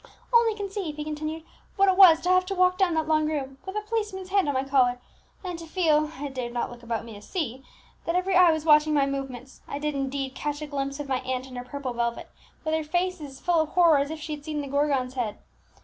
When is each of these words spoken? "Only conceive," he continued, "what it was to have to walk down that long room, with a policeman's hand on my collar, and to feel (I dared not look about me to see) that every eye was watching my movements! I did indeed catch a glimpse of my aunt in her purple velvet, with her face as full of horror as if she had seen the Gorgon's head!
"Only 0.33 0.55
conceive," 0.55 0.95
he 0.95 1.03
continued, 1.03 1.43
"what 1.75 1.87
it 1.87 1.95
was 1.95 2.21
to 2.21 2.29
have 2.29 2.43
to 2.47 2.55
walk 2.55 2.79
down 2.79 2.95
that 2.95 3.07
long 3.07 3.27
room, 3.27 3.59
with 3.67 3.75
a 3.75 3.81
policeman's 3.81 4.29
hand 4.29 4.47
on 4.47 4.55
my 4.55 4.63
collar, 4.63 4.99
and 5.43 5.59
to 5.59 5.67
feel 5.67 6.09
(I 6.17 6.27
dared 6.29 6.53
not 6.53 6.71
look 6.71 6.81
about 6.81 7.05
me 7.05 7.13
to 7.13 7.21
see) 7.21 7.63
that 8.05 8.15
every 8.15 8.35
eye 8.35 8.51
was 8.51 8.65
watching 8.65 8.95
my 8.95 9.05
movements! 9.05 9.61
I 9.67 9.77
did 9.77 9.93
indeed 9.93 10.33
catch 10.33 10.59
a 10.59 10.65
glimpse 10.65 10.99
of 10.99 11.07
my 11.07 11.19
aunt 11.19 11.45
in 11.45 11.55
her 11.55 11.63
purple 11.63 11.93
velvet, 11.93 12.31
with 12.65 12.73
her 12.73 12.83
face 12.83 13.21
as 13.21 13.39
full 13.39 13.59
of 13.61 13.69
horror 13.69 13.99
as 13.99 14.09
if 14.09 14.19
she 14.19 14.33
had 14.33 14.43
seen 14.43 14.61
the 14.61 14.67
Gorgon's 14.67 15.13
head! 15.13 15.37